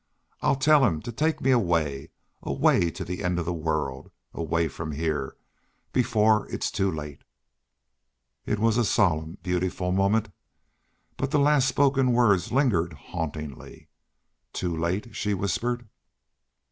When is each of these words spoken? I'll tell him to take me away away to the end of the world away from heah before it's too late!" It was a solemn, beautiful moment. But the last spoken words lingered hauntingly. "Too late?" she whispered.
I'll 0.41 0.55
tell 0.55 0.83
him 0.83 0.99
to 1.03 1.11
take 1.11 1.41
me 1.41 1.51
away 1.51 2.09
away 2.41 2.89
to 2.89 3.05
the 3.05 3.23
end 3.23 3.37
of 3.37 3.45
the 3.45 3.53
world 3.53 4.09
away 4.33 4.67
from 4.67 4.93
heah 4.93 5.33
before 5.93 6.49
it's 6.49 6.71
too 6.71 6.89
late!" 6.89 7.23
It 8.47 8.57
was 8.57 8.77
a 8.79 8.83
solemn, 8.83 9.37
beautiful 9.43 9.91
moment. 9.91 10.29
But 11.17 11.29
the 11.29 11.37
last 11.37 11.67
spoken 11.67 12.13
words 12.13 12.51
lingered 12.51 12.93
hauntingly. 12.93 13.89
"Too 14.53 14.75
late?" 14.75 15.15
she 15.15 15.35
whispered. 15.35 15.87